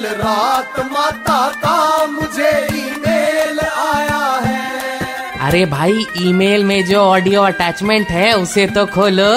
कल 0.00 0.06
रात 0.16 0.78
माता 0.92 1.38
का 1.62 2.06
मुझे 2.06 2.50
ईमेल 2.74 3.58
आया 3.60 4.20
है। 4.44 5.38
अरे 5.38 5.64
भाई 5.66 6.06
ईमेल 6.18 6.64
में 6.64 6.84
जो 6.86 7.00
ऑडियो 7.00 7.42
अटैचमेंट 7.42 8.08
है 8.08 8.32
उसे 8.32 8.66
तो 8.66 8.84
खोलो। 8.86 9.28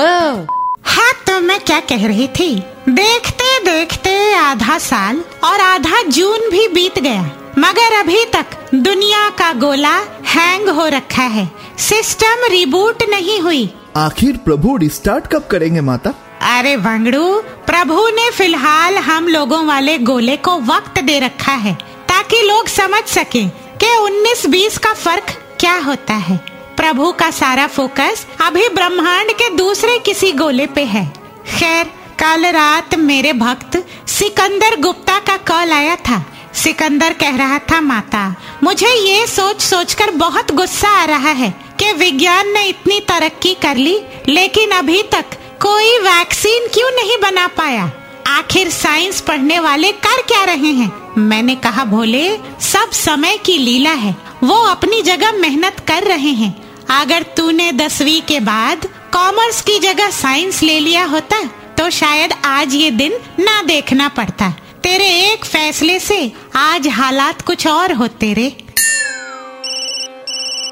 हाँ 0.86 1.12
तो 1.28 1.40
मैं 1.42 1.60
क्या 1.60 1.80
कह 1.80 2.08
रही 2.08 2.28
थी? 2.40 2.50
देखते 2.90 3.60
देखते 3.66 4.14
आधा 4.36 4.78
साल 4.80 5.24
और 5.44 5.62
आधा 5.62 6.02
जून 6.10 6.50
भी 6.52 6.68
बीत 6.68 7.00
गया। 7.00 7.30
मगर 7.60 8.00
अभी 8.00 8.24
तक 8.34 8.58
दुनिया 8.76 9.30
का 9.30 9.54
गोला 9.60 9.98
हैंग 10.28 10.70
हो 10.70 10.88
रखा 10.90 11.24
है। 11.38 11.50
सिस्टम 11.82 12.52
रिबूट 12.52 13.04
नहीं 13.10 13.40
हुई। 13.42 13.70
आखिर 13.98 14.38
प्रभु 14.38 14.78
रिस्टार्ट 14.78 15.28
कब 15.28 15.48
करेंगे 15.52 15.82
माता? 15.82 16.14
अरे 16.58 16.76
वंगड़ू 16.76 17.42
प्रभु 17.74 18.08
ने 18.08 18.30
फ़िलहाल 18.32 18.98
हम 18.98 19.28
लोगों 19.28 19.66
वाले 19.66 19.98
गोले 20.00 20.36
को 20.38 20.52
वक्त 20.58 21.00
दे 21.00 21.18
रखा 21.20 21.52
है, 21.52 21.74
ताकि 22.10 22.42
लोग 22.42 22.68
समझ 22.68 23.04
सकें 23.04 23.50
कि 23.78 23.88
19-20 23.98 24.78
का 24.78 24.94
फ़र्क 24.94 25.32
क्या 25.60 25.74
होता 25.78 26.14
है। 26.14 26.38
प्रभु 26.78 27.12
का 27.12 27.32
सारा 27.32 27.66
फोकस 27.68 28.26
अभी 28.42 28.68
ब्रह्मांड 28.70 29.32
के 29.32 29.50
दूसरे 29.56 29.98
किसी 30.00 30.32
गोले 30.32 30.68
पे 30.68 30.84
है। 30.84 31.06
खैर, 31.50 31.86
कल 32.20 32.46
रात 32.52 32.96
मेरे 32.96 33.34
भक्त 33.34 33.84
सिकंदर 34.10 34.80
गुप्ता 34.82 35.20
का 35.20 35.38
कॉल 35.48 35.72
आया 35.72 35.96
था। 35.96 36.24
सिकंदर 36.54 37.14
कह 37.14 37.36
रहा 37.38 37.60
था, 37.60 37.82
माता, 37.82 38.36
मुझे 38.64 38.90
ये 38.90 39.28
सोच 39.28 39.62
सोचकर 39.62 40.12
बहुत 40.18 40.52
गुस्सा 40.52 40.90
आ 40.92 41.06
रहा 41.06 41.32
है 41.34 41.54
कि 41.80 41.92
विज्ञान 41.94 42.54
ने 42.54 42.68
इतनी 42.68 43.00
तरक्की 43.00 43.54
कर 43.54 43.78
ली, 43.78 44.00
लेकिन 44.28 44.72
अभी 44.72 45.04
तक 45.04 45.38
कोई 45.64 45.98
वैक्सीन 46.00 46.68
क्यों 46.68 46.90
नहीं 46.92 47.18
बना 47.18 47.46
पाया? 47.48 47.84
आखिर 48.28 48.70
साइंस 48.70 49.22
पढ़ने 49.22 49.60
वाले 49.60 49.92
कर 49.92 50.22
क्या 50.22 50.44
रहे 50.44 50.72
हैं? 50.72 50.92
मैंने 51.20 51.56
कहा, 51.56 51.86
भोले, 51.86 52.38
सब 52.62 52.92
समय 52.92 53.38
की 53.38 53.58
लीला 53.58 53.92
है। 53.92 54.16
वो 54.44 54.56
अपनी 54.62 55.02
जगह 55.02 55.32
मेहनत 55.32 55.80
कर 55.88 56.04
रहे 56.04 56.34
हैं। 56.34 56.54
अगर 56.92 57.24
तूने 57.38 57.72
दसवीं 57.72 58.22
के 58.22 58.40
बाद 58.40 58.86
कॉमर्स 59.14 59.62
की 59.62 59.80
जगह 59.80 60.10
साइंस 60.12 60.62
ले 60.64 60.80
लिया 60.80 61.06
होता 61.06 61.44
तो 61.78 61.90
शायद 61.90 62.34
आज 62.46 62.74
ये 62.74 62.92
दिन 62.92 63.14
ना 63.40 63.62
देखना 63.64 64.08
पड़ता। 64.10 64.54
तेरे 64.84 65.08
एक 65.32 65.46
फैसले 65.46 66.00
से 66.00 66.32
आज 66.56 66.88
हालात 66.88 67.42
कुछ 67.42 67.68
और 67.68 67.94
होते 67.94 68.34
रे। 68.34 68.56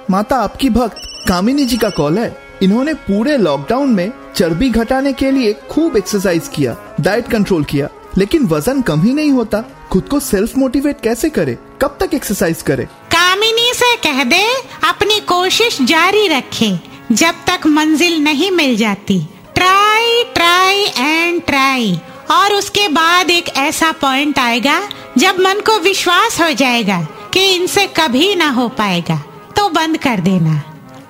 माता, 0.10 0.36
आपकी 0.36 0.70
भक्त 0.70 0.98
कामिनी 1.30 1.66
जी 1.66 1.78
का 1.78 1.90
कॉल 1.90 2.18
है। 2.18 2.36
इन्होंने 2.64 2.94
पूरे 2.94 3.38
लॉकडाउन 3.38 3.90
में 3.90 4.12
चर्बी 4.36 4.70
घटाने 4.70 5.14
के 5.14 5.32
लिए 5.32 5.54
खूब 5.72 5.98
एक्सरसाइज 5.98 6.48
किया 6.48 6.76
डाइट 7.02 7.28
कंट्रोल 7.28 7.64
किया, 7.64 7.88
लेकिन 8.18 8.46
वज़न 8.48 8.82
कम 8.82 9.02
ही 9.02 9.14
नहीं 9.14 9.32
होता। 9.32 9.64
खुद 9.92 10.08
को 10.10 10.20
सेल्फ 10.20 10.58
मोटिवेट 10.58 11.02
कैसे 11.02 11.30
करे? 11.30 11.58
कब 11.82 11.98
तक 12.00 12.14
एक्सरसाइज 12.14 12.62
करे? 12.62 12.84
कामिनी 13.12 13.72
से 13.74 13.96
कह 13.96 14.24
दे, 14.24 14.44
अपनी 14.84 15.20
कोशिश 15.20 15.82
जारी 15.82 16.28
रखे, 16.28 16.72
जब 17.12 17.36
तक 17.48 17.68
मंजिल 17.68 18.18
नहीं 18.24 18.52
मिल 18.52 18.76
जाती। 18.78 19.20
ट्राई 19.56 20.24
ट्राई 20.34 20.84
एंड 20.98 21.42
ट्राई 21.42 22.00
और 22.32 22.54
उसके 22.54 22.88
बाद 22.90 23.30
एक 23.30 23.50
ऐसा 23.58 23.92
पॉइंट 23.92 24.40
आएगा, 24.40 24.80
जब 25.18 25.40
मन 25.40 25.62
को 25.66 25.78
विश्वास 25.80 26.40
हो 26.42 26.52
जाएगा 26.54 27.02
कि 27.34 27.46
इनसे 27.56 27.86
कभी 27.98 28.34
ना 28.36 28.50
हो 28.50 28.68
पाएगा। 28.70 29.22
तो 29.56 29.70
बंद 29.70 29.98
कर 29.98 30.20
देना। 30.20 30.62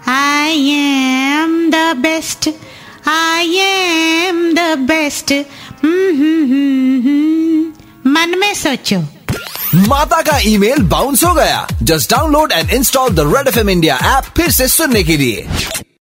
I 0.08 0.70
am 0.70 1.70
the 1.72 1.76
best 1.98 2.50
I 3.12 3.56
am 3.58 4.38
the 4.56 4.60
best 4.80 5.32
मन 8.08 8.36
में 8.40 8.54
सोचो। 8.56 9.00
माता 9.88 10.22
का 10.22 10.38
ईमेल 10.40 10.82
बाउंस 10.90 11.24
हो 11.24 11.34
गया। 11.34 11.68
Just 11.84 12.12
download 12.12 12.52
and 12.52 12.70
install 12.70 13.10
the 13.10 13.20
red 13.36 13.48
F 13.48 13.60
M 13.60 13.70
India 13.70 13.96
app 14.18 14.24
फिर 14.38 14.52
से 14.52 14.68
सुनने 14.68 15.04
के 15.04 15.18
लिए। 15.18 15.48